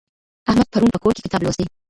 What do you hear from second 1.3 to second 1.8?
لوستی.